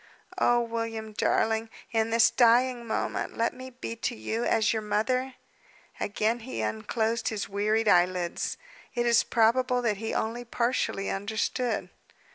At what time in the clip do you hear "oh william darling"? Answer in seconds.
0.39-1.69